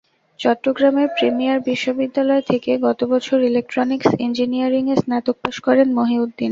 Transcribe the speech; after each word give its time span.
চট্টগ্রামের 0.39 1.07
প্রিমিয়ার 1.17 1.59
বিশ্ববিদ্যালয় 1.61 2.43
থেকে 2.51 2.71
গত 2.85 2.99
বছর 3.11 3.37
ইলেকট্রনিকস 3.49 4.09
ইঞ্জিনিয়ারিংয়ে 4.25 4.95
স্নাতক 4.95 5.35
পাস 5.43 5.55
করেন 5.59 5.87
মহিউদ্দিন। 5.99 6.39